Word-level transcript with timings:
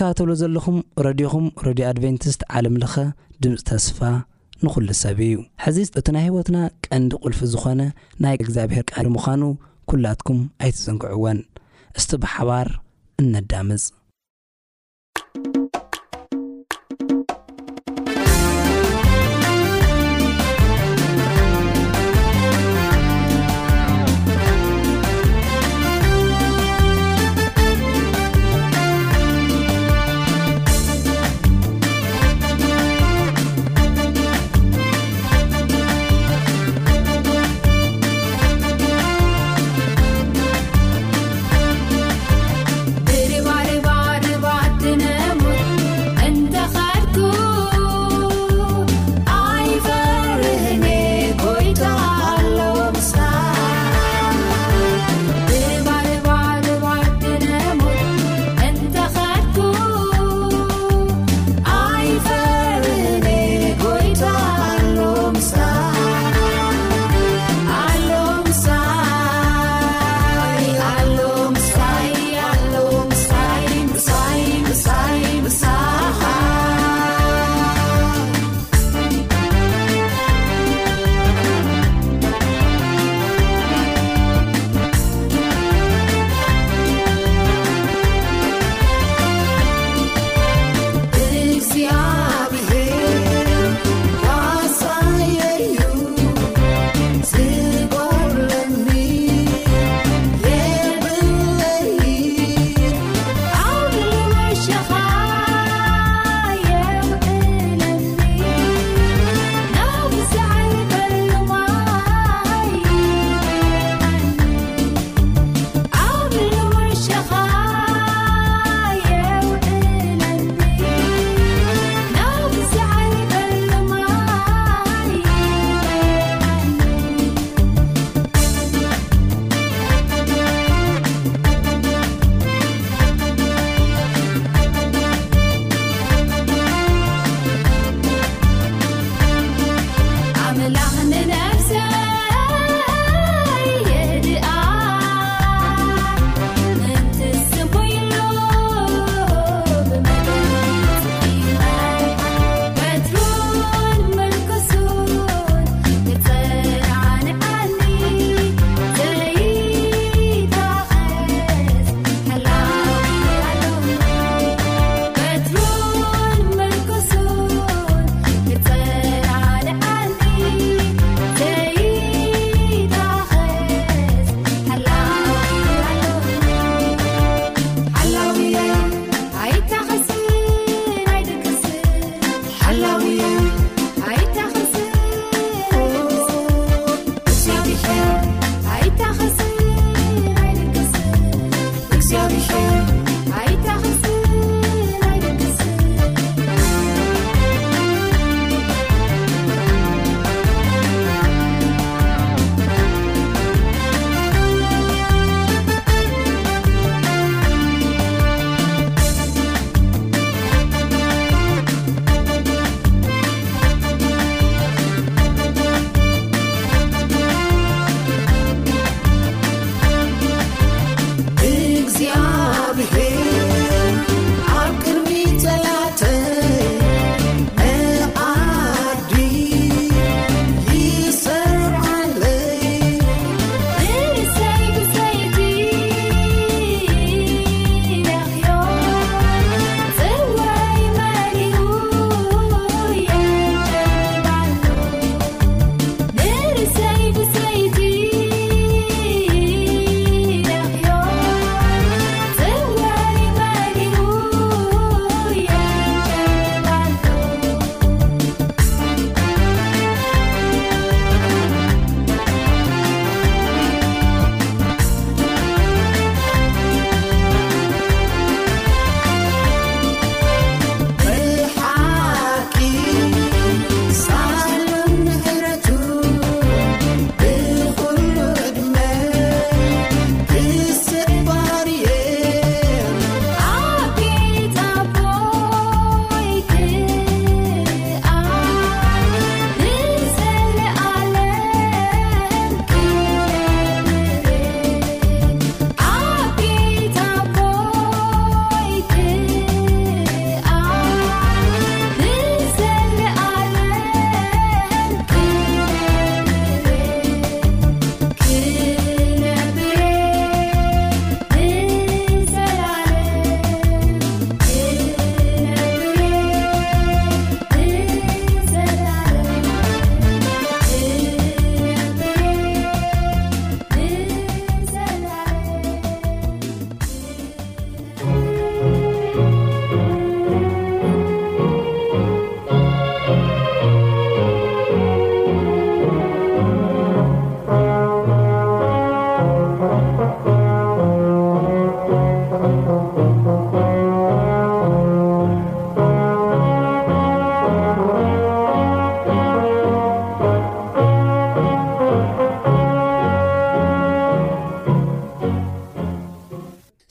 እካባተብሎ 0.00 0.32
ዘለኹም 0.40 0.76
ረድኹም 1.04 1.46
ረድዮ 1.66 1.82
ኣድቨንቲስት 1.88 2.42
ዓለምለኸ 2.58 2.94
ድምፂ 3.42 3.56
ተስፋ 3.68 3.98
ንኹሉ 4.62 4.86
ሰብ 5.02 5.18
እዩ 5.26 5.36
ሕዚ 5.64 5.78
እቲ 6.00 6.06
ናይ 6.16 6.24
ህይወትና 6.26 6.56
ቀንዲ 6.86 7.10
ቁልፊ 7.24 7.40
ዝኾነ 7.54 7.80
ናይ 8.24 8.34
እግዚኣብሔር 8.44 8.84
ቃሪ 8.94 9.06
ምዃኑ 9.16 9.42
ኲላትኩም 9.92 10.40
ኣይትዘንግዕወን 10.64 11.40
እስቲ 11.98 12.10
ብሓባር 12.22 12.68
እነዳምፅ 13.24 13.84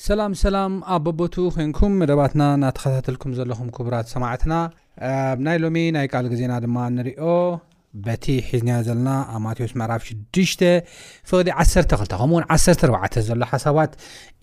ሰላም 0.10 0.34
ሰላም 0.42 0.74
ኣብ 0.94 1.02
በቦቱ 1.06 1.36
ኮንኩም 1.56 1.92
መደባትና 2.02 2.44
እናተኸታተልኩም 2.58 3.34
ዘለኹም 3.40 3.68
ክቡራት 3.76 4.08
ሰማዕትና 4.14 4.54
ኣብ 5.10 5.40
ናይ 5.46 5.58
ሎሚ 5.64 5.78
ናይ 5.96 6.08
ቃል 6.12 6.26
ግዜና 6.32 6.54
ድማ 6.64 6.78
ንሪኦ 6.96 7.24
በቲ 8.06 8.26
ሒዝናያ 8.48 8.78
ዘለና 8.88 9.10
ኣብ 9.34 9.42
ማቴዎስ 9.48 9.74
መዕራፍ 9.82 10.02
6ፍቅዲ 10.40 11.50
12 11.66 11.96
ከምኡውን 12.22 12.46
14 12.56 13.20
ዘሎ 13.28 13.42
ሓሳባት 13.52 13.92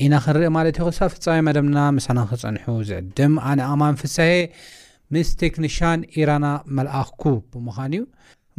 ኢና 0.05 0.13
ክንርኢ 0.27 0.51
ማለት 0.59 0.79
ዩ 0.81 0.85
ክሳብ 0.91 1.11
ፍፃሜ 1.15 1.39
መደምና 1.49 1.79
ምሳና 1.97 2.19
ክፀንሑ 2.33 2.67
ዝዕድም 2.93 3.35
ኣነ 3.51 3.61
ኣማን 3.73 3.99
ፍሳሄ 4.05 4.37
ምስ 5.17 5.31
ቴክኒሽን 5.43 6.03
ኢራና 6.21 6.47
መላኣኽኩ 6.79 7.25
ብምዃን 7.55 7.95
እዩ 8.01 8.05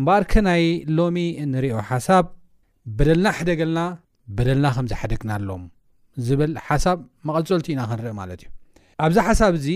እምበርከ 0.02 0.34
ናይ 0.50 0.66
ሎሚ 1.00 1.18
ንሪዮ 1.54 1.76
ሓሳብ 1.94 2.28
በደልና 3.00 3.28
ሓደገልና 3.40 3.80
በደልና 4.36 4.68
ከምዝሓደግና 4.78 5.32
ኣሎም 5.40 5.66
ዝብል 6.26 6.52
ሓሳብ 6.68 7.00
መቐልፀልቲ 7.28 7.68
ኢና 7.74 7.82
ክንርኢ 7.90 8.12
ማለት 8.22 8.42
እዩ 8.44 8.48
ኣብዚ 9.06 9.18
ሓሳብ 9.28 9.54
እዚ 9.60 9.68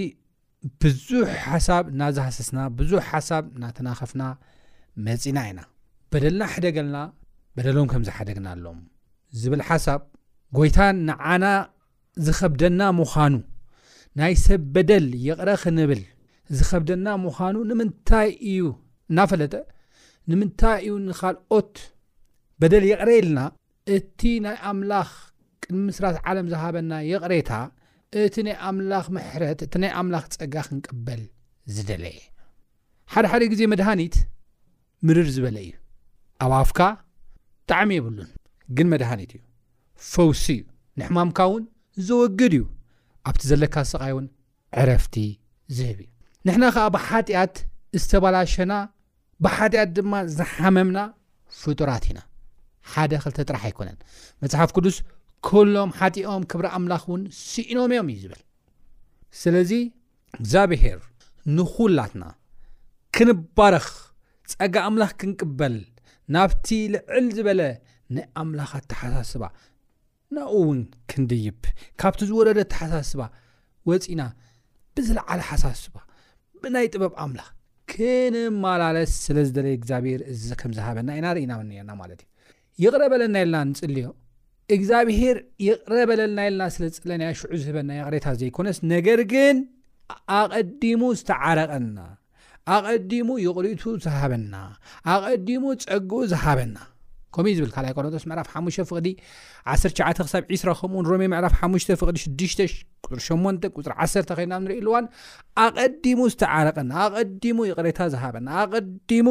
ብዙሕ 0.84 1.28
ሓሳብ 1.48 1.84
እናዝሃስስና 1.92 2.60
ብዙሕ 2.78 3.02
ሓሳብ 3.12 3.44
እናተናኸፍና 3.58 4.24
መፂና 5.06 5.38
ኢና 5.52 5.60
በደልና 6.14 6.42
ሓደገልና 6.54 6.98
በደሎም 7.58 7.88
ከምዝሓደግና 7.92 8.48
ኣሎም 8.56 8.80
ዝብል 9.42 9.62
ሓሳብ 9.70 10.02
ጎይታን 10.58 10.98
ንዓና 11.10 11.46
ዝኸብደና 12.28 12.82
ምዃኑ 13.00 13.34
ናይ 14.20 14.34
ሰብ 14.46 14.62
በደል 14.76 15.06
የቕረ 15.28 15.50
ክንብል 15.62 16.02
ዝኸብደና 16.60 17.08
ምዃኑ 17.26 17.56
ንምንታይ 17.70 18.30
እዩ 18.52 18.64
እናፈለጥ 19.12 19.54
ንምንታይ 20.32 20.80
እዩ 20.88 20.94
ንካልኦት 21.08 21.74
በደል 22.62 22.84
የቕረ 22.92 23.10
የልና 23.18 23.40
እቲ 23.96 24.20
ናይ 24.46 24.58
ኣምላኽ 24.72 25.10
ንምስራት 25.80 26.18
ዓለም 26.30 26.48
ዝሃበና 26.52 26.94
የቕሬታ 27.12 27.52
እቲ 28.24 28.36
ናይ 28.46 28.56
ኣምላኽ 28.70 29.06
ምሕረት 29.16 29.60
እቲ 29.66 29.74
ናይ 29.84 29.92
ኣምላኽ 30.00 30.24
ፀጋ 30.34 30.56
ክንቅበል 30.68 31.22
ዝደለየ 31.76 32.20
ሓደሓደ 33.14 33.44
ግዜ 33.54 33.62
መድሃኒት 33.74 34.16
ምድር 35.08 35.28
ዝበለ 35.36 35.58
እዩ 35.66 35.72
ኣብ 36.46 36.52
ኣፍካ 36.62 36.80
ብጣዕሚ 37.62 37.92
የብሉን 38.00 38.30
ግን 38.78 38.88
መድሃኒት 38.94 39.32
እዩ 39.38 39.42
ፈውሲ 40.12 40.46
እዩ 40.56 40.62
ንሕማምካ 41.02 41.40
እውን 41.50 41.64
ዘወግድ 42.08 42.54
እዩ 42.58 42.66
ኣብቲ 43.30 43.42
ዘለካ 43.52 43.76
ሰቃይ 43.92 44.12
እውን 44.16 44.28
ዕረፍቲ 44.82 45.16
ዝህብ 45.78 46.00
እዩ 46.04 46.10
ንሕና 46.48 46.66
ከዓ 46.76 46.86
ብሓጢኣት 46.98 47.56
ዝተባላሸና 48.02 48.74
ብሓጢኣት 49.46 49.90
ድማ 49.98 50.14
ዝሓመምና 50.40 50.98
ፍጡራት 51.62 52.04
ኢና 52.12 52.20
ሓደ 52.92 53.12
ክልተጥራሕ 53.24 53.64
ኣይኮነን 53.68 53.98
መፅሓፍ 54.44 54.70
ቅዱስ 54.78 54.98
ኩሎም 55.48 55.90
ሓጢኦም 56.00 56.44
ክብሪ 56.52 56.66
ኣምላኽ 56.78 57.04
እውን 57.10 57.22
ስኢኖም 57.52 57.92
እዮም 57.94 58.10
እዩ 58.14 58.18
ዝብል 58.28 58.42
ስለዚ 59.42 59.72
እግዚኣብሄር 60.40 61.00
ንኹላትና 61.56 62.24
ክንባረኽ 63.16 63.88
ፀጋ 64.52 64.76
ኣምላኽ 64.90 65.12
ክንቅበል 65.22 65.76
ናብቲ 66.36 66.68
ልዕል 66.94 67.26
ዝበለ 67.38 67.62
ናይ 68.16 68.26
ኣምላኽት 68.42 68.86
ተሓሳስባ 68.92 69.44
ናብኡ 70.36 70.54
እውን 70.62 70.80
ክንድይብ 71.12 71.60
ካብቲ 72.02 72.20
ዝወረደ 72.30 72.60
ተሓሳስባ 72.74 73.22
ወፂና 73.90 74.22
ብዝለዓለ 74.98 75.40
ሓሳስባ 75.52 75.96
ብናይ 76.64 76.88
ጥበብ 76.94 77.14
ኣምላኽ 77.26 77.50
ክንመላለስ 77.94 79.12
ስለዝደለየ 79.26 79.76
እግዚኣብሄር 79.80 80.22
እዚ 80.34 80.48
ከም 80.60 80.72
ዝሃበና 80.78 81.10
ኢናርእና 81.20 81.54
ምንአና 81.62 81.92
ማለት 82.02 82.20
እዩ 82.26 82.28
ይቕረበለናየለና 82.88 83.64
ንፅልዮ 83.72 84.06
እግዚኣብሄር 84.78 85.38
ይቕረበለልና 85.68 86.40
የለና 86.48 86.64
ስለ 86.76 86.84
ፅለናያ 87.04 87.30
ሽዑ 87.40 87.52
ዝህበና 87.64 87.90
የቕሬታ 88.00 88.28
ዘይኮነስ 88.42 88.78
ነገር 88.94 89.20
ግን 89.34 89.58
ኣቐዲሙ 90.40 91.02
ዝተዓረቐና 91.20 91.98
ኣቐዲሙ 92.76 93.28
ይቕሪቱ 93.46 93.84
ዝሃበና 94.06 94.54
ኣቐዲሙ 95.14 95.64
ፀጉኡ 95.84 96.20
ዝሃበና 96.34 96.76
ከምኡእ 97.36 97.56
ዝብል 97.58 97.72
ካል 97.76 97.86
ቆኖጦስ 97.98 98.24
ምዕራፍ 98.30 98.48
ሓሙ 98.54 98.66
ፍቕዲ 98.90 99.08
19 99.74 100.30
ሳብ 100.32 100.50
20 100.56 100.74
ከምኡ 100.80 101.02
ንሮሜ 101.06 101.24
ምዕራፍ 101.34 101.54
ሓሽ 101.62 101.86
ፍቕዲ 102.02 102.18
6ሽ 102.26 102.74
ፅ 103.10 103.22
8 103.28 103.70
ፅሪ 103.78 103.96
1 104.08 104.36
ኸይናብ 104.40 104.62
ንሪእ 104.66 104.80
ኣልዋን 104.82 105.06
ኣቐዲሙ 105.66 106.20
ዝተዓረቐና 106.36 106.92
ኣቐዲሙ 107.08 107.58
ይቕሬታ 107.72 108.00
ዝሃበና 108.16 108.50
ኣቐዲሙ 108.64 109.28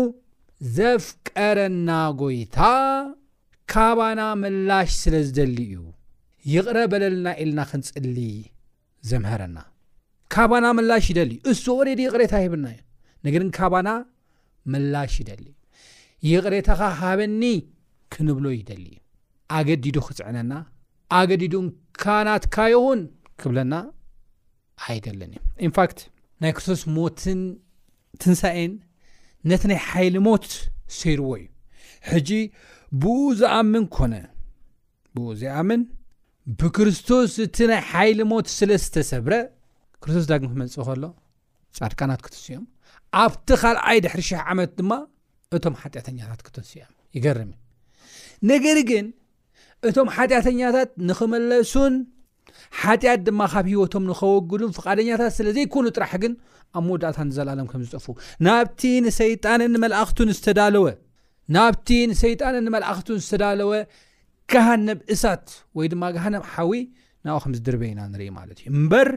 ዘፍቀረና 0.79 1.91
ጎይታ 2.23 2.57
ካባና 3.73 4.21
መላሽ 4.43 4.89
ስለ 5.03 5.15
ዝደሊ 5.27 5.57
እዩ 5.67 5.75
ይቕረ 6.53 6.79
በለልና 6.93 7.29
ኢልና 7.43 7.61
ክንፅሊ 7.71 8.17
ዘምሃረና 9.11 9.59
ካባና 10.35 10.67
መላሽ 10.79 11.05
ይደሊ 11.13 11.33
እዩ 11.41 11.51
እዝ 11.53 11.61
ቅሬድ 11.77 12.01
ይቕሬታ 12.05 12.35
ሂብና 12.45 12.65
እዩ 12.73 12.81
ነግድን 13.27 13.51
ካባና 13.59 13.91
መላሽ 14.75 15.13
ይደሊ 15.23 15.45
እዩ 16.25 16.33
ይቕሬታኻ 16.37 16.81
ካበኒ 17.01 17.43
ክንብሎ 18.15 18.45
ይደሊ 18.59 18.85
እዩ 18.89 18.99
ኣገዲዱ 19.59 19.97
ክፅዕነና 20.09 20.53
ኣገዲዱ 21.21 21.55
ካናትካይኹን 22.03 23.01
ክብለና 23.43 23.75
ሃይደለኒ 24.87 25.33
ዩ 25.37 25.41
እንፋክት 25.69 25.99
ናይ 26.43 26.53
ክሱስ 26.59 26.83
ሞትን 26.97 27.41
ትንሳኤን 28.25 28.75
ነቲ 29.53 29.63
ናይ 29.73 29.81
ሓይሊ 29.89 30.17
ሞት 30.29 30.49
ሰይርዎ 30.99 31.31
እዩ 31.43 31.49
ሕጂ 32.11 32.31
ብእኡዚኣምን 33.03 33.85
ኮነ 33.97 34.15
ብኡ 35.17 35.27
ዚኣምን 35.41 35.81
ብክርስቶስ 36.61 37.33
እቲ 37.45 37.57
ናይ 37.71 37.81
ሓይል 37.91 38.21
ሞት 38.31 38.47
ስለዝተሰብረ 38.59 39.33
ክርስቶስ 40.03 40.27
ዳግሚ 40.31 40.47
ክመንፅእ 40.53 40.83
ከሎ 40.89 41.05
ጫድካናት 41.77 42.21
ክትስኦም 42.27 42.65
ኣብቲ 43.23 43.49
ኻልኣይ 43.63 43.99
ድሕሪ 44.05 44.21
ሽሕ 44.29 44.41
ዓመት 44.53 44.71
ድማ 44.79 44.93
እቶም 45.57 45.75
ሓጢኣተኛታት 45.81 46.41
ክትስእዮም 46.47 46.93
ይገርም 47.17 47.51
ነገር 48.51 48.79
ግን 48.91 49.07
እቶም 49.89 50.09
ሓጢአተኛታት 50.17 50.91
ንኽመለሱን 51.09 51.95
ሓጢኣት 52.81 53.21
ድማ 53.27 53.41
ካብ 53.53 53.67
ሂወቶም 53.73 54.05
ንኸወግዱን 54.11 54.75
ፍቃደኛታት 54.77 55.33
ስለ 55.39 55.47
ዘይኮኑ 55.57 55.87
ጥራሕ 55.97 56.13
ግን 56.25 56.33
ኣብ 56.79 56.83
መወዳእታ 56.89 57.19
ንዘለሎም 57.29 57.69
ከም 57.71 57.83
ዝጠፉ 57.87 58.07
ናብቲ 58.47 58.81
ንሰይጣን 59.05 59.61
ንመላእኽቱን 59.75 60.31
ዝተዳለወ 60.39 60.85
ናብቲ 61.57 61.89
ንሰይጣን 62.11 62.57
ንመላእኽት 62.67 63.09
ዝተዳለወ 63.25 63.73
ካሃ 64.53 64.69
ነብእሳት 64.89 65.47
ወይ 65.79 65.87
ድማ 65.93 66.03
ግሃነብ 66.17 66.43
ሓዊ 66.53 66.73
ናብ 67.27 67.37
ከም 67.45 67.53
ዝድርበኢና 67.59 68.01
ንርኢ 68.13 68.29
ማት 68.37 68.49
እዩ 68.53 68.61
እበር 68.79 69.09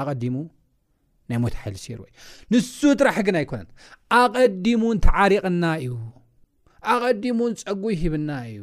ኣዲሙ 0.00 0.36
ናይ 1.30 1.38
ሞት 1.42 1.54
ሓይሉር 1.62 2.00
እዩ 2.00 2.08
ንሱ 2.52 2.78
ጥራሕ 3.00 3.16
ግን 3.26 3.36
ኣይኮነን 3.40 3.68
ኣቐዲሙን 4.20 4.96
ተዓሪቕና 5.06 5.64
እዩ 5.82 5.92
ኣቐዲሙን 6.94 7.52
ፀጉይ 7.62 7.96
ሂብና 8.02 8.30
እዩ 8.50 8.58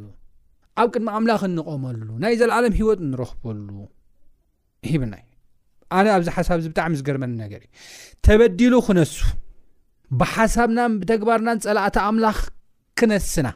ኣብ 0.81 0.87
ቅድሚ 0.93 1.07
ኣምላኽ 1.17 1.41
እንቀመሉ 1.49 2.09
ናይ 2.23 2.33
ዘለዓሎም 2.41 2.75
ሂወት 2.79 2.99
እንረኽበሉ 3.07 3.69
ሂብና 4.91 5.13
እዩ 5.23 5.27
ኣነ 5.97 6.05
ኣብዚ 6.17 6.27
ሓሳብ 6.37 6.59
ዚ 6.63 6.67
ብጣዕሚ 6.73 6.93
ዝገርመኒ 6.99 7.33
ነገር 7.45 7.61
ዩ 7.65 7.69
ተበዲሉ 8.25 8.73
ክነሱ 8.87 9.15
ብሓሳብናን 10.19 10.91
ብተግባርናን 11.01 11.59
ፀላእተ 11.65 11.97
ኣምላኽ 12.07 12.37
ክነስና 12.99 13.47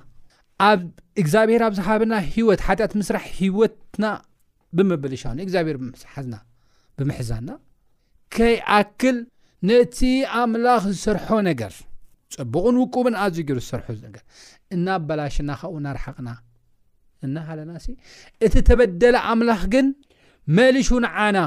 ኣብ 0.67 0.81
እግዚኣብሔር 1.21 1.61
ኣብ 1.67 1.73
ዝሃብና 1.79 2.13
ሂወት 2.33 2.61
ሓጢኣት 2.67 2.93
ምስራሕ 2.99 3.23
ሂወትና 3.39 4.05
ብምብል 4.77 5.13
ዝሻን 5.19 5.39
እግዚኣብሄር 5.45 5.77
ብሓዝና 5.81 6.35
ብምሕዛና 6.99 7.49
ከይ 8.35 8.55
ኣክል 8.77 9.17
ነቲ 9.69 9.99
ኣምላኽ 10.41 10.83
ዝሰርሖ 10.93 11.25
ነገር 11.49 11.73
ፅቡቕን 12.35 12.75
ውቁብን 12.83 13.15
ኣዝዩ 13.23 13.41
ገይሩ 13.49 13.59
ዝሰርሑነገር 13.65 14.23
እናበላሽና 14.75 15.49
ካኡናርሓቕና 15.61 16.29
እናሃለናእሲ 17.25 17.87
እቲ 18.45 18.53
ተበደለ 18.69 19.15
ኣምላኽ 19.33 19.61
ግን 19.75 19.87
መሊሹ 20.57 20.89
ንዓና 21.05 21.37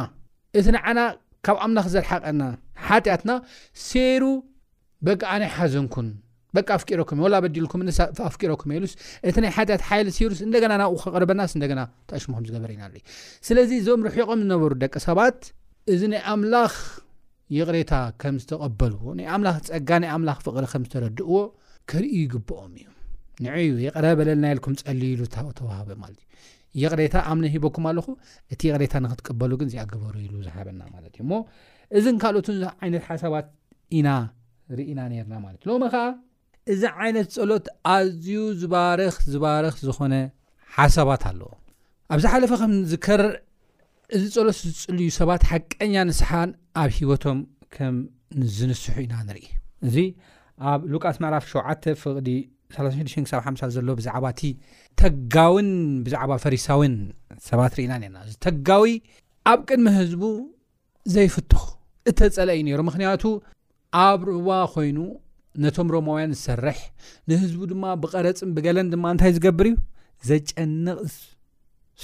እቲ 0.58 0.66
ንዓና 0.76 0.98
ካብ 1.46 1.56
ኣምላኽ 1.64 1.86
ዘርሓቀና 1.94 2.42
ሓጢኣትና 2.88 3.32
ሴሩ 3.88 4.22
በቂዓነይ 5.06 5.50
ሓዘንኩን 5.56 6.06
በቂ 6.56 6.68
ፍኩእ 6.82 6.96
ዲልም 7.54 7.88
ኣፍኩስ 8.28 8.92
እ 9.26 9.34
ይሓ 9.78 9.98
ስ 12.14 12.20
ርስለዚ 12.20 13.70
እዞም 13.80 14.00
ርሕቆም 14.06 14.38
ዝነበሩ 14.44 14.72
ደቂ 14.82 14.94
ሰባት 15.06 15.38
እዚ 15.92 16.00
ናይ 16.12 16.20
ኣምላኽ 16.32 16.72
ቕታ 17.70 18.28
ምዝቀበልዎ 18.36 19.02
ፀ 19.30 20.46
ፍቅ 20.46 20.84
ዝዎ 20.92 21.32
እ 22.02 22.04
ይግብኦም 22.20 22.72
እዩ 22.76 23.76
ንረበለል 23.96 24.44
ፀሉዩ 24.86 25.12
ሂም 27.56 27.86
ኣ 27.86 27.92
እ 28.54 29.16
ቀበሉዝዩእ 29.28 30.46
ካኦት 32.24 32.48
ይነት 32.88 33.04
ሓሳባት 33.10 33.48
ናናና 34.06 35.34
እዚ 36.72 36.82
ዓይነት 37.02 37.26
ጸሎት 37.34 37.66
ኣዝዩ 37.94 38.28
ዝባረኽ 38.60 39.16
ዝባረኽ 39.32 39.74
ዝኾነ 39.88 40.14
ሓሳባት 40.76 41.22
ኣለ 41.30 41.40
ኣብዝሓለፈ 42.14 42.50
ከም 42.60 42.72
ዝከር 42.90 43.22
እዚ 44.16 44.22
ፀሎት 44.36 44.56
ዝፅልዩ 44.78 45.06
ሰባት 45.18 45.42
ሓቀኛ 45.50 45.94
ንስሓን 46.08 46.50
ኣብ 46.82 46.90
ሂወቶም 46.96 47.38
ከም 47.74 47.94
ዝንስሑ 48.56 48.94
ኢና 49.04 49.14
ንርኢ 49.28 49.46
እዚ 49.88 49.96
ኣብ 50.70 50.80
ሉቃስ 50.92 51.16
መዕፍ 51.24 51.44
7 51.50 51.88
ፍቕዲ 52.02 52.28
360 52.76 53.40
5ሳ 53.50 53.62
ዘሎ 53.74 53.88
ብዛዕባ 53.98 54.24
እቲ 54.34 54.42
ተጋውን 55.02 55.68
ብዛዕባ 56.06 56.32
ፈሪሳዊን 56.44 56.96
ሰባት 57.48 57.72
ርኢና 57.78 57.92
ነርና 58.02 58.16
እዚ 58.28 58.34
ተጋዊ 58.46 58.90
ኣብ 59.52 59.60
ቅድሚ 59.68 59.86
ህዝቡ 59.98 60.22
ዘይፍትኽ 61.14 61.64
እተፀለ 62.10 62.48
ዩ 62.58 62.62
ነይሮ 62.68 62.80
ምክንያቱ 62.90 63.22
ኣብ 64.06 64.20
ርእዋ 64.30 64.50
ኮይኑ 64.74 64.98
ነቶም 65.64 65.88
ሮማውያን 65.94 66.32
ዝሰርሕ 66.38 66.78
ንህዝቡ 67.30 67.60
ድማ 67.72 67.84
ብቐረፅን 68.02 68.50
ብገለን 68.56 68.86
ድማ 68.92 69.04
እንታይ 69.14 69.32
ዝገብር 69.36 69.66
እዩ 69.70 69.76
ዘጨንቕ 70.30 70.98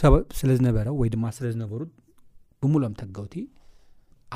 ሰብብ 0.00 0.24
ስለ 0.38 0.50
ዝነበረ 0.58 0.86
ወይ 1.00 1.08
ድማ 1.14 1.24
ስለ 1.38 1.46
ዝነበሩ 1.54 1.80
ብሙሎም 2.62 2.94
ተገውቲ 3.00 3.34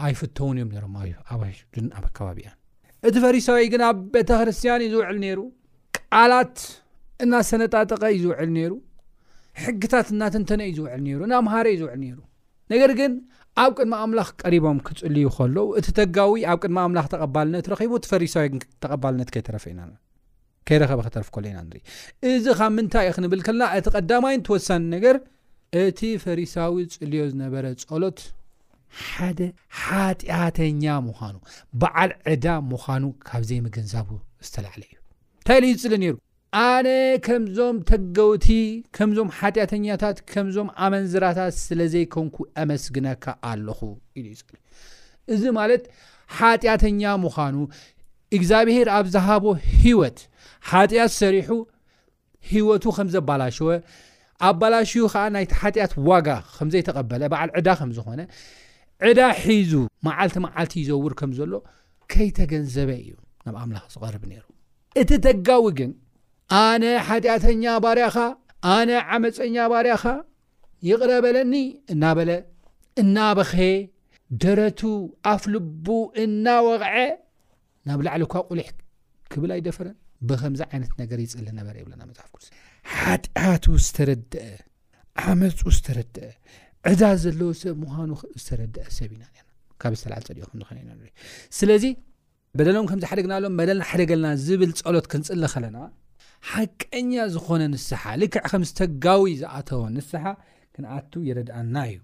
ኣይፍተውን 0.06 0.56
እዮም 0.60 0.70
ሮማእ 0.84 1.06
ኣባድን 1.34 1.86
ኣብ 1.98 2.04
ኣከባቢእያን 2.08 2.56
እቲ 3.08 3.14
ፈሪሳዊ 3.24 3.64
ግን 3.72 3.82
ኣብ 3.90 3.98
ቤተ 4.14 4.30
ክርስቲያን 4.40 4.82
እዩ 4.86 4.92
ዝውዕል 4.94 5.16
ነይሩ 5.24 5.40
ቃላት 6.06 6.56
እና 7.24 7.34
ሰነጣጠቀ 7.50 8.02
እዩ 8.14 8.18
ዝውዕል 8.24 8.48
ነይሩ 8.58 8.72
ሕግታት 9.64 10.06
እናትንተነ 10.14 10.60
እዩ 10.70 10.74
ዝውዕል 10.78 11.00
ነይሩ 11.06 11.20
እና 11.28 11.34
ምሃረ 11.46 11.66
እዩ 11.74 11.78
ዝውዕል 11.82 11.98
ነይሩ 12.06 12.18
ነገር 12.72 12.90
ግን 13.00 13.12
ኣብ 13.62 13.70
ቅድሚ 13.78 13.92
ኣምላኽ 14.04 14.28
ቀሪቦም 14.42 14.78
ክፅልዩ 14.86 15.26
ከሎዉ 15.36 15.58
እቲ 15.78 15.86
ተጋዊ 15.98 16.40
ኣብ 16.52 16.58
ቅድሚ 16.64 16.78
ኣምላኽ 16.86 17.06
ተቐባልነት 17.12 17.68
ረኪቡ 17.72 17.92
እቲ 18.00 18.06
ፈሪሳዊ 18.10 18.48
ተቐባልነት 18.82 19.28
ከይተረፈ 19.34 19.64
ኢና 19.72 19.80
ከይረኸበ 20.68 21.00
ከተረፍ 21.06 21.28
ከሎ 21.34 21.46
ኢና 21.52 21.58
ንሪኢ 21.68 21.80
እዚ 22.32 22.46
ካብ 22.58 22.72
ምንታይ 22.76 23.08
ክንብል 23.16 23.40
ከለና 23.46 23.66
እቲ 23.78 23.86
ቀዳማይ 23.98 24.34
ንትወሳኒ 24.40 24.84
ነገር 24.96 25.16
እቲ 25.84 26.00
ፈሪሳዊ 26.24 26.78
ፅልዮ 26.96 27.22
ዝነበረ 27.32 27.64
ጸሎት 27.84 28.20
ሓደ 29.06 29.40
ሓጢኣተኛ 29.82 30.84
ምዃኑ 31.08 31.36
በዓል 31.80 32.12
ዕዳ 32.34 32.46
ምዃኑ 32.72 33.04
ካብ 33.30 33.42
ዘይ 33.50 33.60
መገንዛቡ 33.68 34.08
ዝተላዕለ 34.48 34.82
እዩ 34.90 34.94
እንታይ 35.40 35.58
ዩ 35.70 35.74
ዝፅሊ 35.80 35.94
ነይሩ 36.04 36.14
ኣነ 36.58 36.88
ከምዞም 37.26 37.76
ተገውቲ 37.88 38.46
ከምዞም 38.96 39.28
ሓጢኣተኛታት 39.38 40.18
ከምዞም 40.32 40.68
ኣመንዝራታት 40.84 41.54
ስለ 41.64 41.80
ዘይኮንኩ 41.92 42.36
አመስግነካ 42.62 43.24
ኣለኹ 43.48 43.80
ኢሉ 44.18 44.26
ዩ 44.36 44.42
እዚ 45.34 45.42
ማለት 45.58 45.82
ሓጢኣተኛ 46.36 47.02
ምዃኑ 47.24 47.56
እግዚኣብሄር 48.36 48.88
ኣብ 48.98 49.06
ዝሃቦ 49.16 49.44
ሂወት 49.82 50.20
ሓጢኣት 50.70 51.12
ሰሪሑ 51.20 51.50
ሂወቱ 52.52 52.84
ከም 52.96 53.08
ዘባላሸወ 53.16 53.68
ኣባላሽ 54.50 54.90
ከዓ 55.12 55.24
ናይቲ 55.36 55.52
ሓጢኣት 55.60 55.92
ዋጋ 56.08 56.28
ከምዘይተቐበለ 56.56 57.22
በዓል 57.32 57.50
ዕዳ 57.60 57.68
ከምዝኾነ 57.80 58.20
ዕዳ 59.10 59.20
ሒዙ 59.50 59.72
መዓልቲ 60.08 60.36
መዓልቲ 60.46 60.74
ይዘውር 60.82 61.12
ከም 61.20 61.30
ዘሎ 61.40 61.52
ከይተገንዘበ 62.14 62.90
እዩ 63.04 63.12
ናብ 63.46 63.54
አምላክ 63.64 63.86
ዝቐርብ 63.94 64.24
ነይሩ 64.32 64.44
እቲ 65.00 65.10
ተጋዊ 65.28 65.64
ግን 65.78 65.92
ኣነ 66.60 66.84
ሓጢኣተኛ 67.06 67.64
ባርያኻ 67.84 68.16
ኣነ 68.74 68.90
ዓመፀኛ 69.14 69.56
ባርያኻ 69.72 70.02
ይቕረበለኒ 70.88 71.54
እናበለ 71.92 72.30
እናበኸ 73.02 73.52
ደረቱ 74.42 74.80
ኣፍልቡ 75.32 75.86
እናወቕዐ 76.24 76.96
ናብ 77.88 78.00
ላዕሉ 78.06 78.22
ኳ 78.34 78.42
ቁሊሕ 78.50 78.68
ክብል 79.32 79.50
ኣይደፈረን 79.56 79.96
ብኸምዚ 80.28 80.60
ዓይነት 80.70 80.92
ነገር 81.02 81.18
ይፅሊ 81.24 81.46
ነበረ 81.58 81.74
የብለና 81.80 82.02
መፅሓፍ 82.10 82.32
ሓጢኣቱ 82.98 83.64
ዝተረአ 83.86 84.46
ዓመፁ 85.30 85.58
ዝተረድአ 85.76 86.30
ዕዳ 86.90 87.02
ዘለዎ 87.22 87.50
ሰብ 87.62 87.76
ምዃኑ 87.82 88.10
ዝተረድአ 88.40 88.84
ሰብ 88.96 89.10
ኢና 89.16 89.22
ና 89.46 89.50
ካብ 89.82 89.92
ዝተላዓል 89.98 90.24
ፀኦ 90.28 90.46
ክንኸነ 90.50 90.78
ን 90.96 91.00
ስለዚ 91.58 91.84
በደሎም 92.58 92.86
ከምዝሓደግናኣሎም 92.90 93.56
መደልና 93.60 93.84
ሓደገለና 93.92 94.28
ዝብል 94.46 94.70
ፀሎት 94.82 95.06
ክንፅሊ 95.12 95.42
ከለና 95.54 95.76
ሓቀኛ 96.52 97.12
ዝኾነ 97.34 97.62
ንስሓ 97.74 98.02
ልክዕ 98.22 98.42
ከም 98.50 98.62
ዝተጋዊ 98.68 99.24
ዝኣተወ 99.40 99.80
ንስሓ 99.96 100.24
ክንኣቱ 100.74 101.12
የረድኣና 101.28 101.74
እዩ 101.90 101.98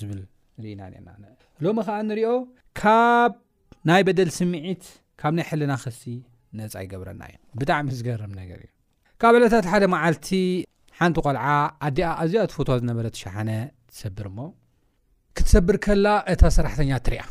ዝብእናና 0.00 1.08
ሎሚ 1.64 1.78
ከዓ 1.88 1.98
ንሪኦ 2.08 2.32
ካብ 2.80 3.32
ናይ 3.88 4.02
በደል 4.06 4.30
ስምዒት 4.38 4.84
ካብ 5.20 5.32
ናይ 5.38 5.46
ሕልና 5.50 5.72
ክሲ 5.82 6.02
ነፃ 6.58 6.74
ይገብረና 6.86 7.22
እዩብጣዕሚ 7.32 7.88
ዝገርም 7.98 8.32
ነገርእዩ 8.40 8.70
ካብ 9.22 9.34
ዕለታት 9.38 9.66
ሓደ 9.72 9.84
መዓልቲ 9.94 10.28
ሓንቲ 10.98 11.16
ቆልዓ 11.26 11.46
ኣዲኣ 11.86 12.08
ኣዝያ 12.22 12.42
ት 12.50 12.54
ፎት 12.58 12.68
ዝነበረ 12.82 13.06
ትሸሓነ 13.16 13.50
ትሰብር 13.92 14.28
ሞ 14.36 14.48
ክትሰብር 15.36 15.76
ከላ 15.84 16.06
እታ 16.32 16.42
ሰራሕተኛ 16.56 16.90
ትሪያ 17.08 17.22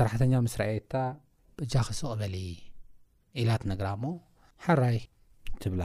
ሰራተኛ 0.00 0.32
ስኤየታ 0.54 0.92
እ 1.64 1.66
ክሰቕበሊ 1.86 2.36
ላት 3.48 3.64
ነግራሞ 3.72 4.04
ትብላ 5.62 5.82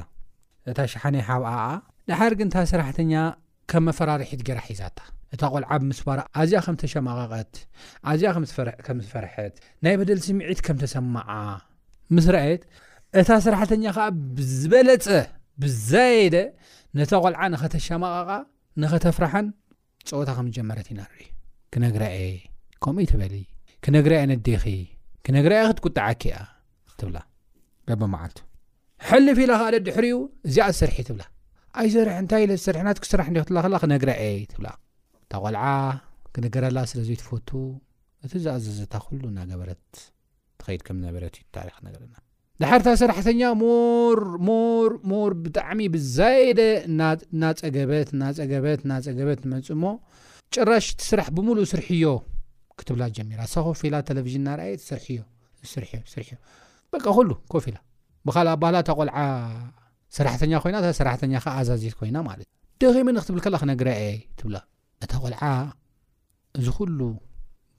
እታ 0.72 0.78
ሸሓኔ 0.92 1.16
ሓብኣኣ 1.28 1.64
ድሓር 2.10 2.34
ግን 2.40 2.50
ታ 2.54 2.64
ሰራሕተኛ 2.72 3.14
ከም 3.72 3.84
መፈራርሒት 3.88 4.42
ጌራ 4.48 4.60
ሒዛታ 4.70 5.00
እታ 5.34 5.42
ቆልዓ 5.54 5.70
ብምስኣዝያ 5.82 6.58
ከምተሸማቃቐት 6.66 7.54
ኣዝያ 8.10 8.30
ከም 8.88 8.98
ዝፈርሐት 9.06 9.56
ናይ 9.86 9.96
በደል 10.00 10.20
ስምዒት 10.28 10.60
ከም 10.68 10.78
ተሰማዓ 10.84 11.30
ምስ 12.16 12.28
ረኣየት 12.36 12.64
እታ 13.22 13.30
ሰራሕተኛ 13.46 13.84
ከኣ 13.98 14.08
ብዝበለፀ 14.38 15.08
ብዘየደ 15.64 16.36
ነታ 17.00 17.12
ቆልዓ 17.26 17.42
ንኸተሸማቃቃ 17.54 18.30
ንኸተፍራሐን 18.82 19.48
ፀወታ 20.10 20.30
ከምጀመረት 20.38 20.88
ኢናርኢ 20.94 21.24
ክነግራእኤ 21.74 22.26
ከምኡእ 22.86 23.08
ትበሊ 23.12 23.36
ክነግራኤ 23.86 24.24
ነዴኺ 24.34 24.64
ክነግራኤ 25.28 25.62
ክትቁጥዓኪያ 25.70 26.34
ትብላ 27.00 27.18
በቢመዓልቱ 27.90 28.38
ሕሊ 29.10 29.28
ፊላ 29.38 29.52
ከኣደ 29.60 29.76
ድሕሪኡ 29.88 30.18
እዚኣ 30.48 30.68
ስርሒ 30.80 30.98
ትብላ 31.08 31.24
ኣይ 31.80 31.88
ዘር 31.94 32.08
እታይ 32.18 32.44
ስርሕናት 32.66 32.98
ክስራሕ 33.04 33.28
ክትላ 33.38 33.78
ክነግ 33.84 34.04
እ 34.26 34.28
እ 34.48 34.50
ቆልዓ 35.44 35.64
ክነገላ 36.34 36.78
ስለይትፈ 36.92 37.28
እቲ 38.26 38.30
ዝኣዘዘ 38.44 38.78
ዳሓታ 42.62 42.86
ሰራሕተኛ 43.00 43.42
ሞርር 43.62 45.32
ብጣዕሚ 45.46 45.80
ብዛየደ 45.94 46.60
እናፀገበትእናፀገበትፀገበት 46.90 49.40
መፅ 49.52 49.68
ሞ 49.82 49.84
ጨራሽ 50.56 50.86
ትስራሕ 51.02 51.28
ብምሉእ 51.38 51.68
ስርሕዮ 51.72 52.06
ክትብላ 52.82 53.04
ጀሚ 53.18 53.30
ሳ 53.54 53.56
ኮፊላ 53.68 53.96
ተለቭዥን 54.10 54.44
ናየኮ 54.48 57.14
ብካልእ 58.26 58.52
ኣባህላ 58.56 58.76
እታ 58.84 58.90
ቆልዓ 59.00 59.16
ሰራሕተኛ 60.18 60.54
ኮይና 60.64 60.76
እታ 60.82 60.88
ሰራሕተኛ 61.00 61.34
ከ 61.44 61.46
ኣዛዚት 61.60 61.94
ኮይና 62.00 62.18
ማለት 62.30 62.46
እ 62.48 62.78
ደኸ 62.82 62.96
መን 63.08 63.18
ክትብል 63.24 63.42
ከላ 63.46 63.56
ክነግራ 63.62 63.90
የ 64.02 64.06
ትብ 64.40 64.54
እታ 65.06 65.14
ቆልዓ 65.24 65.42
እዚ 66.58 66.68
ኩሉ 66.78 67.00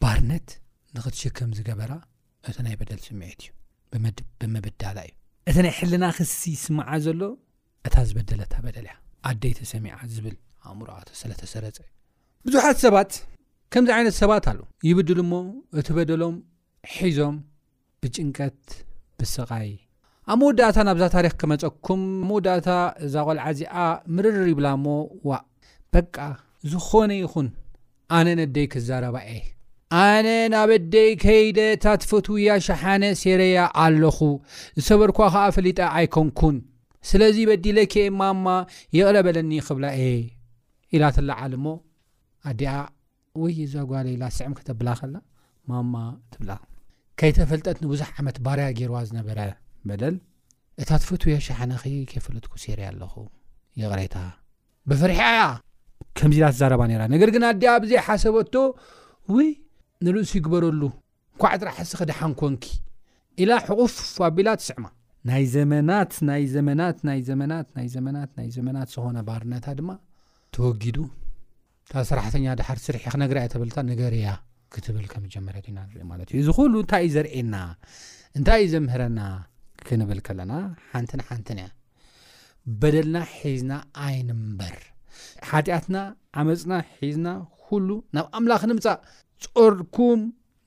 ባርነት 0.03 0.49
ንክትሽከም 0.97 1.51
ዝገበራ 1.59 1.93
እቲ 2.49 2.57
ናይ 2.67 2.75
በደል 2.81 3.01
ስሚዒት 3.07 3.43
እዩ 3.97 4.01
ብመብዳላ 4.45 4.99
እዩ 5.09 5.15
እቲ 5.51 5.57
ናይ 5.67 5.73
ሕልና 5.79 6.05
ክሲ 6.19 6.41
ስምዓ 6.65 6.89
ዘሎ 7.07 7.23
እታ 7.89 7.97
ዝበደለታ 8.11 8.55
በደል 8.67 8.87
እያ 8.91 8.95
ኣደይተ 9.31 9.59
ሰሚዓ 9.73 9.97
ዝብል 10.17 10.37
ኣእሙሮኣ 10.67 10.97
ስለተሰረፀ 11.21 11.77
እዩ 11.87 11.87
ብዙሓት 12.49 12.79
ሰባት 12.85 13.13
ከምዚ 13.75 13.91
ዓይነት 13.97 14.17
ሰባት 14.23 14.45
ኣሉ 14.53 14.61
ይብድል 14.89 15.19
እሞ 15.25 15.33
እቲ 15.81 15.89
በደሎም 15.99 16.37
ሒዞም 16.97 17.37
ብጭንቀት 18.03 18.63
ብስቃይ 19.21 19.71
ኣብ 20.33 20.39
መወዳእታ 20.43 20.77
ናብዛ 20.87 21.05
ታሪክ 21.15 21.35
ክመፀኩም 21.41 22.01
መወዳእታ 22.29 22.69
እዛ 23.07 23.15
ቆልዓ 23.27 23.43
እዚኣ 23.55 23.75
ምርር 24.15 24.37
ይብላ 24.53 24.67
እሞ 24.77 24.87
ዋ 25.29 25.37
በቃ 25.95 26.17
ዝኾነ 26.71 27.11
ይኹን 27.23 27.49
ኣነ 28.17 28.27
ነደይ 28.41 28.67
ክዛረባ 28.73 29.17
እ 29.35 29.37
ኣነ 29.99 30.29
ናበደይ 30.55 31.11
ከይደ 31.25 31.59
ታትፈትውያ 31.85 32.57
ሸሓነ 32.69 33.03
ሴረያ 33.23 33.59
ኣለኹ 33.85 34.19
ዝሰበርኳ 34.79 35.19
ከዓ 35.35 35.45
ፈሊጣ 35.57 35.79
ኣይከንኩን 36.01 36.57
ስለዚ 37.11 37.37
በዲለ 37.51 37.79
ከ 37.93 38.07
ማማ 38.21 38.47
የቕለበለኒ 38.99 39.51
ይኽብላ 39.61 39.87
እ 40.07 40.09
ኢላ 40.95 41.03
ተላዓሊ 41.19 41.55
ሞ 41.67 41.75
ኣዲኣ 42.51 42.75
ወይ 43.43 43.55
እዛ 43.67 43.75
ጓል 43.93 44.09
ኢላ 44.17 44.25
ስዕም 44.39 44.57
ከተብላ 44.59 44.89
ኸላ 45.03 45.15
ማማ 45.71 45.95
ትብላ 46.33 46.51
ከይተፈልጠት 47.23 47.79
ንብዙሕ 47.87 48.11
ዓመት 48.23 48.37
ባርያ 48.49 48.67
ገይርዋ 48.81 48.99
ዝነበረ 49.11 49.39
በደል 49.89 50.15
እታ 50.83 50.91
ትፈት 51.03 51.23
የ 51.33 51.37
ሻሓነኸ 51.47 51.83
ኬፈለትኩ 52.13 52.53
ሴር 52.65 52.81
ኣለኹ 52.89 53.15
የቅሬታ 53.81 54.17
ብፍርሕያ 54.91 55.27
ከምዚላ 56.19 56.47
ተዛረባ 56.55 56.83
ነራ 56.91 57.03
ነገር 57.15 57.29
ግን 57.35 57.45
ኣዲ 57.51 57.63
ብዘይሓሰበቶ 57.83 58.55
ወይ 59.35 59.49
ንልእሱ 60.07 60.33
ይግበረሉ 60.41 60.83
እንኳዓ 61.35 61.53
ትራ 61.63 61.69
ሕሲ 61.79 61.93
ክደሓን 62.01 62.33
ኮንኪ 62.43 62.65
ኢላ 63.43 63.51
ሕቁፍ 63.67 63.95
ኣቢላ 64.27 64.49
ትስዕማ 64.61 64.87
ናይ 65.31 65.45
ዘመናትናይ 65.55 66.43
ዘናት 66.55 66.99
ዘናት 67.29 67.69
ዘትናይ 67.95 68.49
ዘመናት 68.57 68.89
ዝኮነ 68.95 69.19
ባርነታ 69.29 69.67
ድማ 69.79 69.91
ተወጊዱ 70.57 70.99
ካብ 71.91 72.05
ሰራሕተኛ 72.11 72.47
ድሓር 72.61 72.79
ስርሒ 72.85 72.99
ክነግርያ 73.13 73.43
ተብልታ 73.55 73.79
ነገር 73.91 74.13
እያ 74.21 74.29
ክትብል 74.75 75.05
ከምጀመረት 75.13 75.67
ኢና 75.71 75.79
ንርኢ 75.91 76.05
ማለት 76.13 76.29
እዩ 76.35 76.41
እዚ 76.45 76.51
ሉ 76.73 76.75
እንታይ 76.83 77.05
እዩ 77.09 77.13
ዘርእና 77.17 77.57
እንታይ 78.39 78.63
እዩ 78.65 78.71
ዘምህረና 78.75 79.19
ክንብል 79.89 80.19
ከለና 80.27 80.53
ሓንቲና 80.93 81.21
ሓንትን 81.31 81.59
ያ 81.65 81.69
በደልና 82.81 83.17
ሒዝና 83.39 83.73
ዓይን 84.05 84.31
ምበር 84.43 84.77
ሓጢኣትና 85.51 85.97
ዓመፅና 86.41 86.73
ሒዝና 87.03 87.29
ኩሉ 87.67 87.89
ናብ 88.17 88.27
ኣምላኽ 88.39 88.63
ንምፃእ 88.71 88.99
ጾርኩም 89.47 90.21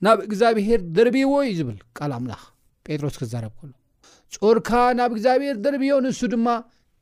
ናብ 0.06 0.18
እግዚኣብሄር 0.26 0.80
ደርብዎ 0.96 1.34
ዩ 1.48 1.52
ዝብል 1.60 1.78
ካል 1.98 2.12
ኣምላኽ 2.18 2.42
ጴጥሮስ 2.88 3.16
ክዛረብ 3.22 3.52
ከሎ 3.60 3.70
ጾርካ 4.36 4.70
ናብ 5.00 5.10
እግዚኣብሄር 5.16 5.56
ደርብዎ 5.64 5.92
ንሱ 6.06 6.20
ድማ 6.34 6.48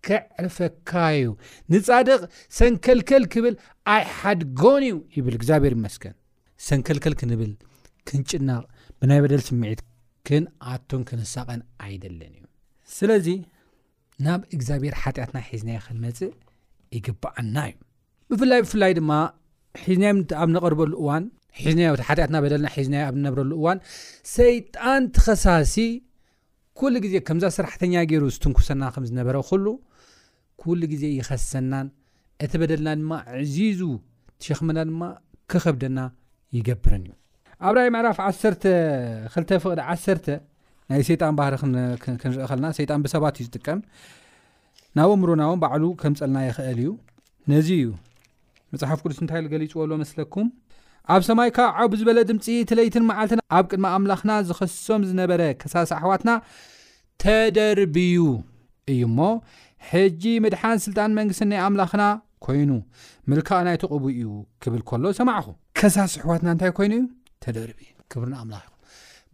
ክዕርፈካ 0.07 0.93
ዩ 1.21 1.31
ንፃድቕ 1.73 2.21
ሰንከልከል 2.59 3.25
ክብል 3.35 3.55
ኣይ 3.95 4.03
ሓድጎን 4.19 4.83
እዩ 4.89 4.95
ይብል 5.17 5.35
እግዚኣብሄር 5.41 5.75
ይመስገን 5.79 6.17
ሰንከልከል 6.69 7.17
ክንብል 7.23 7.53
ክንጭናቕ 8.09 8.65
ብናይ 9.01 9.21
በደል 9.25 9.43
ስምዒት 9.49 9.81
ክንኣቶን 10.29 11.03
ክንሳቀን 11.09 11.61
ኣይደለን 11.85 12.33
እዩ 12.39 12.45
ስለዚ 12.97 13.27
ናብ 14.25 14.41
እግዚኣብሔር 14.57 14.95
ሓጢኣትና 15.03 15.37
ሒዝናይ 15.49 15.79
ክንመፅእ 15.85 16.33
ይግባኣና 16.97 17.57
እዩ 17.71 17.77
ብፍላይ 18.33 18.61
ብፍላይ 18.65 18.93
ድማ 18.99 19.13
ሒዝናይ 19.85 20.11
ኣብ 20.43 20.49
ነቐርበሉ 20.55 20.93
እዋን 21.03 21.25
ሒዝና 21.67 21.81
ሓጢኣትና 22.09 22.37
በደልና 22.45 22.67
ሒዝና 22.77 22.95
ኣብ 23.09 23.15
ንነብረሉ 23.21 23.53
እዋን 23.61 23.79
ሰይጣን 24.37 25.05
ተኸሳሲ 25.19 25.75
ኩሉ 26.81 26.95
ግዜ 27.05 27.15
ከምዛ 27.29 27.45
ስራሕተኛ 27.59 27.95
ገይሩ 28.11 28.25
ዝትንኩሰና 28.35 28.83
ከም 28.97 29.07
ዝነበረ 29.11 29.37
ኩሉ 29.51 29.65
ኩሉ 30.63 30.81
ግዜ 30.93 31.05
ይኸሰናን 31.19 31.89
እቲ 32.47 32.53
በደልና 32.63 32.89
ድማ 33.01 33.13
ዕዚዙ 33.41 33.81
ትሸክመና 34.43 34.79
ድማ 34.91 35.01
ክኸብደና 35.53 35.99
ይገብርን 36.57 37.03
እዩ 37.09 37.15
ኣብ 37.67 37.75
ራይ 37.77 37.89
ምዕራፍ 37.95 38.19
1 38.25 38.57
ክ 39.35 39.55
ፍቕዲ 39.63 39.81
ዓሰተ 39.93 40.27
ናይ 40.91 41.01
ሰይጣን 41.09 41.33
ባህር 41.39 41.55
ክንርኢ 42.03 42.45
ኸለና 42.51 42.67
ሰይጣን 42.79 43.01
ብሰባት 43.05 43.35
እዩ 43.41 43.45
ዝጥቀም 43.47 43.79
ናብ 44.99 45.11
ምሮናዎ 45.23 45.51
ባዕሉ 45.63 45.85
ከምፀልና 46.03 46.39
ይኽእል 46.49 46.79
እዩ 46.85 46.89
ነዚ 47.53 47.69
እዩ 47.81 47.89
መፅሓፍ 48.73 48.99
ቅዱስ 49.05 49.19
እንታይ 49.25 49.41
ዝገሊፅዎሎ 49.47 49.91
መስለኩም 50.03 50.47
ኣብ 51.15 51.23
ሰማይ 51.29 51.51
ካዓ 51.57 51.77
ብዝበለ 51.95 52.19
ድምፂ 52.31 52.47
ትለይትን 52.71 53.05
መዓልትና 53.11 53.41
ኣብ 53.57 53.67
ቅድሚ 53.73 53.85
ኣምላኽና 53.97 54.31
ዝኸስሶም 54.51 55.03
ዝነበረ 55.11 55.43
ከሳሲ 55.63 55.91
ኣሕዋትና 55.99 56.31
ተደርብዩ 57.25 58.23
እዩ 58.95 59.03
ሞ 59.19 59.29
ሕጂ 59.93 60.23
ምድሓን 60.47 60.81
ስልጣን 60.87 61.17
መንግስት 61.21 61.43
ናይ 61.53 61.61
ኣምላኽና 61.67 62.05
ኮይኑ 62.47 62.71
ምልክቕናይ 63.31 63.77
ተቕቡ 63.85 64.05
እዩ 64.19 64.27
ክብል 64.65 64.83
ከሎ 64.91 65.05
ሰማዕኹ 65.21 65.47
ከሳሲ 65.81 66.15
ኣሕዋትና 66.23 66.49
እንታይ 66.57 66.73
ኮይኑ 66.79 66.93
እዩ 66.99 67.03
ተደርር 67.45 67.73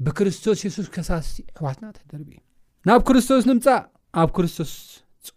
ኹብክርስቶስ 0.00 0.60
የሱስ 0.66 0.86
ከሳሲ 0.94 1.28
ሕዋትና 1.58 1.86
ተደርብእዩ 1.98 2.38
ናብ 2.88 3.00
ክርስቶስ 3.08 3.42
ንምፃእ 3.48 3.82
ኣብ 4.20 4.30
ክርስቶስ 4.36 4.72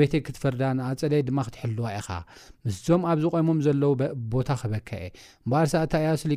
ቤ 0.00 0.02
ክትፈርዳኣፀይ 0.26 1.14
ክትዋ 1.56 1.84
ዞም 2.84 3.02
ኣብዚ 3.12 3.24
ቆይም 3.34 3.48
ው 3.88 3.92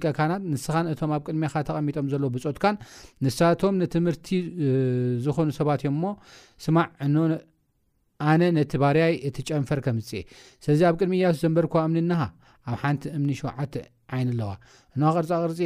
ክበንኣብሚ 0.08 1.44
ካ 1.54 1.64
ተቐሚጦም 1.68 2.08
ዘሎዎ 2.12 2.30
ብትካን 2.36 2.76
ንሳቶም 3.26 3.76
ንትምህርቲ 3.82 4.28
ዝኾኑ 5.26 5.50
ሰባትእዮም 5.60 5.96
ሞ 6.04 6.14
ስማዕ 6.66 6.88
ኣነ 8.30 8.44
ነቲ 8.58 8.72
ባርያይ 8.82 9.14
እቲ 9.28 9.38
ጨንፈር 9.48 9.80
ከምዝፅ 9.86 10.22
ስለዚ 10.66 10.82
ኣብ 10.90 10.96
ቅድሚ 11.00 11.14
እያሱ 11.20 11.36
ዘንበር 11.46 11.66
እምኒና 11.88 12.14
ኣብ 12.70 12.78
ሓንቲ 12.84 13.04
እምኒ 13.18 13.30
ሸዓ 13.42 13.54
ይ 13.74 13.84
ኣለዋ 14.16 14.52
ቅርፃቅርፅ 15.18 15.60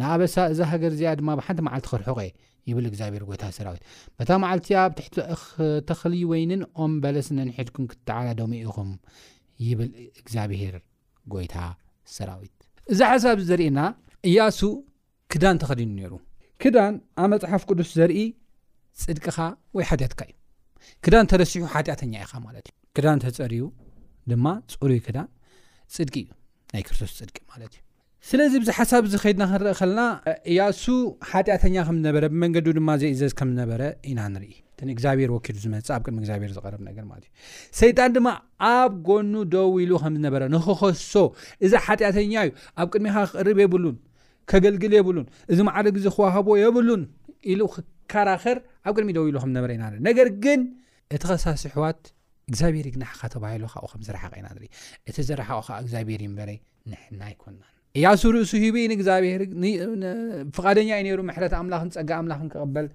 ንኣበ 0.00 0.22
እዛ 0.52 0.60
ሃገ 0.70 0.82
ዚኣ 1.00 1.10
ማ 1.28 1.34
ብሓ 1.38 1.48
ክርሑብግዊት 1.90 3.44
መል 4.44 4.58
ተኽልይ 5.90 6.22
ወይ 6.30 6.42
ኦም 6.84 6.92
በለስ 7.04 7.28
ነንድኩም 7.38 7.86
ክተዓላ 7.92 8.28
ደሚ 8.40 8.52
ኢኹም 8.68 8.90
ይብል 9.66 9.90
እግዚኣብሄር 10.22 10.76
ጎይታ 11.32 11.56
ሰራዊት 12.14 12.54
እዛ 12.92 13.00
ሓሳብ 13.10 13.40
ዘርእና 13.50 13.80
እያሱ 14.30 14.58
ክዳን 15.32 15.58
ተኸዲኑ 15.60 15.90
ሩ 16.12 16.14
ክዳን 16.62 16.94
ኣብ 17.22 17.28
መፅሓፍ 17.32 17.62
ቅዱስ 17.70 17.90
ዘርኢ 17.98 18.16
ፅድቅኻ 19.02 19.38
ወይ 19.76 19.84
ሓጢአትካ 19.90 20.20
እዩ 20.28 20.34
ክዳን 21.04 21.26
ተረሲሑ 21.32 21.62
ሓጢኣተኛ 21.74 22.12
ኢ 22.24 22.40
ማትዩክዳን 22.46 23.20
ተፀሪዩ 23.22 23.62
ድማሩክዳን 24.32 25.28
ፅድቂዩናይ 25.96 26.82
ክርስቶስ 26.88 27.14
ፅድቂማት 27.20 27.62
እ 27.76 27.80
ስለዚ 28.30 28.52
ብዚ 28.62 28.70
ሓሳብ 28.80 29.04
ዚ 29.12 29.16
ኸይድና 29.24 29.44
ክንርአ 29.52 29.72
ከለና 29.80 30.00
እያሱ 30.50 30.84
ሓጢኣተኛ 31.30 31.76
ከምዝነበ 31.88 32.16
ብመንዲ 32.34 32.66
ድማ 32.76 32.90
ዘ 33.00 33.04
ዘዝ 33.22 33.32
ምዝነበረ 33.48 33.80
ኢናኢ 34.10 34.44
ግዚብሔርዝብሚ 34.98 35.74
ብሔርትዩ 36.44 36.60
ይጣን 37.90 38.12
ድማ 38.16 38.28
ኣብ 38.74 38.92
ጎኑ 39.08 39.32
ደው 39.56 39.72
ኢሉ 39.84 39.92
ምዝነበ 40.14 40.34
ንክኸሶ 40.54 41.14
እዛ 41.66 41.72
ሓጢኣተኛ 41.88 42.34
እዩ 42.48 42.52
ኣብ 42.82 42.86
ቅድሚካ 42.94 43.16
ክቅርብ 43.32 43.58
የብሉን 43.66 43.96
ከገልግል 44.50 44.92
የብሉን 44.98 45.26
እዚ 45.52 45.58
መዓለ 45.68 45.86
ግዜ 45.96 46.06
ክዋህቦ 46.16 46.48
የብሉን 46.62 47.02
ኢሉ 47.52 47.60
ክከራኸር 47.74 48.58
ኣብ 48.88 48.92
ቅድሚ 48.98 49.10
ደው 49.16 49.24
ኢሉ 49.30 49.36
ከምነበረ 49.44 49.70
ኢና 49.76 49.84
ነገር 50.08 50.28
ግን 50.44 50.60
እቲ 51.16 51.22
ኸሳሲ 51.32 51.62
ኣሕዋት 51.70 52.00
እግዚኣብሄር 52.50 52.86
ግናሕኻ 52.94 53.22
ተባሂሉ 53.34 53.64
ካ 53.74 53.84
ዝረሓቀ 54.08 54.32
ኢና 54.40 54.48
እቲ 55.10 55.16
ዘረሓቆ 55.28 55.58
ከ 55.68 55.78
እግብሄርበ 55.82 56.48
ንሕና 56.92 57.22
ይኮና 57.32 57.60
እያ 57.98 58.06
ሱርእሱ 58.22 58.50
ሂብ 58.62 58.76
ንግብ 58.90 59.08
ፍቃደኛ 60.56 60.90
ዩ 61.10 61.14
ሩ 61.20 61.22
መሕረት 61.30 61.52
ኣምላን 61.58 61.88
ፀጋ 61.96 62.10
ኣምላ 62.20 62.32
ክቕበል 62.52 62.86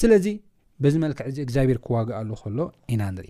ስለዚ 0.00 0.26
ብዚመልክዕ 0.84 1.26
ዚ 1.36 1.38
እግዚኣብሄር 1.46 1.78
ክዋግአሉ 1.86 2.28
ከሎ 2.42 2.58
ኢና 2.92 3.02
ንርኢ 3.14 3.28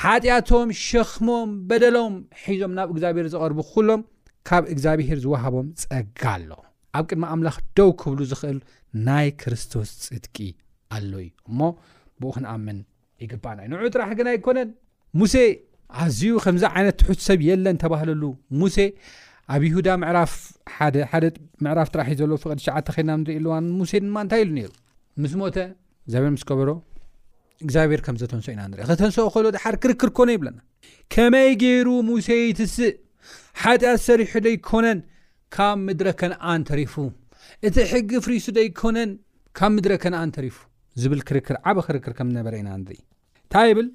ሓጢያቶም 0.00 0.68
ሸክሞም 0.86 1.48
በደሎም 1.70 2.14
ሒዞም 2.42 2.72
ናብ 2.78 2.88
እግዚብሄር 2.94 3.26
ዝቐርቡ 3.34 3.58
ሎም 3.88 4.00
ካብ 4.48 4.64
እግዚኣብሄር 4.74 5.18
ዝዋሃቦም 5.24 5.66
ፀጋ 5.82 6.22
ኣሎ 6.36 6.50
ኣብ 6.98 7.04
ቅድሚ 7.10 7.24
ኣምላኽ 7.34 7.56
ደው 7.78 7.90
ክብሉ 8.00 8.18
ዝኽእል 8.30 8.58
ናይ 9.08 9.28
ክርስቶስ 9.40 9.90
ፅድቂ 10.08 10.36
ኣሎእዩ 10.96 11.28
እሞ 11.50 11.60
ብኡ 12.22 12.30
ክንኣምን 12.36 12.78
ይግባናእዩ 13.24 13.68
ንዕ 13.72 13.80
ጥራሕ 13.94 14.10
ግን 14.18 14.28
ይኮነን 14.36 14.70
ሙሴ 15.20 15.34
ኣዝዩ 16.02 16.32
ከምዚ 16.44 16.64
ዓይነት 16.76 16.96
ትሑት 17.00 17.20
ሰብ 17.28 17.40
የለን 17.48 17.76
ተባህለሉ 17.82 18.22
ሙሴ 18.60 18.76
ኣብ 19.54 19.62
ይሁዳ 19.68 19.88
ምዕፍሓደ 20.02 20.96
ምዕራፍ 21.64 21.88
ጥራሒ 21.94 22.14
ዘለ 22.20 22.32
ፍቅድ 22.44 22.60
ሸዓተ 22.66 22.86
ኸድናንርኢ 22.96 23.36
ልዋን 23.46 23.64
ሙሴ 23.78 23.92
ድማ 24.04 24.16
እንታይ 24.24 24.42
ኢሉ 24.44 24.56
ይሩ 24.62 24.70
ምስ 25.22 25.32
ሞተ 25.40 25.56
ግዚብር 26.10 26.30
ምስ 26.36 26.44
ገበሮ 26.50 26.70
እግዚኣብሄር 27.64 28.00
ከምዘተንሶ 28.06 28.46
ኢና 28.54 28.62
ንሪአ 28.70 28.84
ከተንስኦ 28.90 29.26
ኮሎ 29.34 29.44
ድሓደ 29.56 29.74
ክርክር 29.82 30.10
ኮነ 30.18 30.30
ይብለና 30.36 30.58
ከመይ 31.14 31.50
ገይሩ 31.62 31.88
ሙሴይ 32.10 32.44
ትስእ 32.58 32.92
ሓጢኣ 33.62 33.94
ሰሪሑ 34.08 34.32
ዶ 34.46 34.50
ይኮነን 34.56 34.98
ካብ 35.56 35.78
ምድረ 35.86 36.08
ከነኣ 36.20 36.44
እንተሪፉ 36.58 36.94
እቲ 37.68 37.76
ሕጊ 37.92 38.10
ፍሪሱ 38.26 38.46
ደ 38.58 38.68
ይኮነን 38.68 39.10
ካብ 39.58 39.70
ምድረ 39.78 39.92
ከነኣ 40.04 40.20
እንተሪፉ 40.28 40.56
ዝብል 41.02 41.20
ክርክር 41.30 41.56
ዓበ 41.70 41.78
ክርክር 41.88 42.12
ከምዝነበረ 42.20 42.54
ኢና 42.60 42.70
እንታይ 42.78 43.68
ይብል 43.70 43.86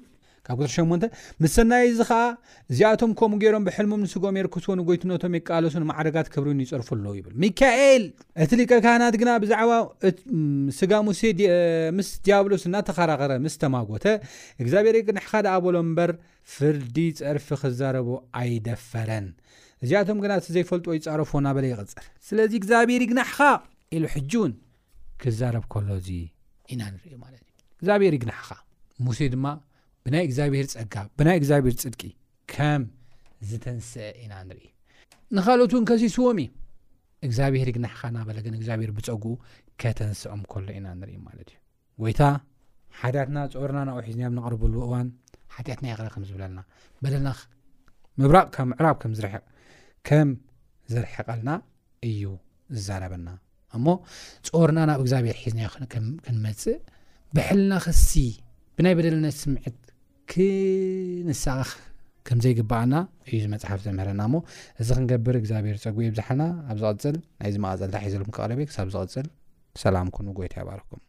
ካብ 0.46 0.58
ክት8 0.64 1.04
ምስ 1.42 1.52
ሰናይ 1.58 1.82
እዚ 1.90 2.00
ከዓ 2.10 2.20
እዚኣቶም 2.72 3.10
ከምኡ 3.18 3.38
ገይሮም 3.42 3.64
ብሕልሙም 3.66 4.00
ንስጎሜርክስኑ 4.04 4.78
ጎይትነቶም 4.88 5.34
የቀለሱ 5.36 5.74
ንማዓደጋት 5.82 6.28
ክብሪን 6.34 6.62
ይፅርፍ 6.64 6.88
ኣለዉ 6.94 7.12
ይብል 7.18 7.34
ሚካኤል 7.44 8.04
እቲ 8.44 8.50
ሊቀ 8.60 8.70
ካህናት 8.84 9.16
ግና 9.22 9.30
ብዛዕባ 9.42 9.72
ስጋ 10.78 10.92
ሙሴምስ 11.08 12.10
ዲያብሎስ 12.28 12.64
እናተኸረኸረ 12.70 13.32
ምስ 13.46 13.56
ተማጎተ 13.64 14.06
እግዚኣብሔርቅንሕካደ 14.64 15.46
ኣበሎም 15.56 15.88
ምበር 15.92 16.12
ፍርዲ 16.52 16.96
ፀርፊ 17.26 17.46
ክዛረቦ 17.62 18.08
ኣይደፈረን 18.40 19.26
እዚኣቶም 19.84 20.18
ግና 20.22 20.32
እቲ 20.40 20.46
ዘይፈልጥዎ 20.56 20.92
ይፃረፎዎ 20.98 21.40
ናበለ 21.46 21.64
ይቅፅር 21.70 22.04
ስለዚ 22.28 22.52
እግዚኣብሔር 22.60 23.02
ይግናሕኻ 23.04 23.40
ኢሉ 23.96 24.04
ሕጂ 24.14 24.32
እውን 24.38 24.52
ክዛረብ 25.22 25.64
ከሎእዚ 25.72 26.08
ኢና 26.72 26.82
ንርኢ 26.94 27.12
ማት 27.22 27.32
እዩ 27.36 27.46
እግዚኣብሔር 27.80 28.14
ይግናሕኻ 28.18 28.50
ሙሴ 29.06 29.20
ድማ 29.34 29.46
ብናይ 30.06 30.24
እግዚኣብሔር 30.28 30.66
ፀጋ 30.74 30.94
ብናይ 31.18 31.36
እግዚኣብሔር 31.40 31.74
ፅድቂ 31.84 32.02
ከም 32.54 32.82
ዝተንስአ 33.50 34.08
ኢና 34.24 34.34
ንርኢ 34.48 34.64
ንካልኦት 35.38 35.72
እውን 35.76 35.86
ከሲስዎም 35.90 36.38
እዩ 36.44 36.50
እግዚኣብሔር 37.26 37.68
ይግናሕኻ 37.72 38.02
ናበለግን 38.16 38.54
እግዚኣብሄር 38.60 38.90
ብፀጉኡ 38.98 39.24
ከተንስኦም 39.82 40.42
ከሎ 40.52 40.66
ኢና 40.78 40.86
ንርኢ 41.02 41.14
ማለት 41.28 41.48
እዩ 41.52 41.58
ጎይታ 42.02 42.20
ሓዳትና 43.00 43.38
ፀርና 43.60 43.80
ናውሒዝኒያብ 43.88 44.32
ነቕርብሉዎ 44.38 44.82
እዋን 44.88 45.08
ሓጢአትና 45.56 45.86
የቅረ 45.90 46.06
ከምዝብለልና 46.14 46.60
በደና 47.02 47.28
ምብራቅ 48.20 48.46
ብ 48.60 48.64
ምዕራብ 48.70 48.96
ከም 50.08 50.28
ዝርሕቀልና 50.92 51.50
እዩ 52.08 52.24
ዝዛረበና 52.76 53.28
እሞ 53.76 53.86
ጾርና 54.48 54.78
ናብ 54.90 55.00
እግዚኣብሔር 55.04 55.36
ሒዝና 55.42 55.86
ክንመፅእ 56.26 56.78
ብሕልና 57.36 57.72
ኽሲ 57.84 58.12
ብናይ 58.78 58.94
በደልነት 58.98 59.36
ስምዕት 59.42 59.76
ክንሳቃ 60.32 61.68
ከምዘይግባኣና 62.28 62.94
እዩ 63.28 63.36
ዝመፅሓፍ 63.44 63.80
ዘምህረና 63.86 64.22
እሞ 64.28 64.36
እዚ 64.82 64.88
ክንገብር 64.98 65.36
እግዚኣብሔር 65.40 65.78
ፀጉቢኡ 65.84 66.10
ብዝሓና 66.14 66.42
ኣብ 66.70 66.78
ዚቕፅል 66.84 67.16
ናይ 67.40 67.50
ዚ 67.56 67.60
መቐፀልታ 67.66 67.96
ሒዘልኩም 68.06 68.34
ክቅረበዩ 68.38 68.66
ክሳብ 68.70 68.88
ዝቕፅል 68.96 69.28
ሰላም 69.84 70.10
ኮኑ 70.16 70.26
ጎይታ 70.40 70.56
ይባርኩም 70.64 71.02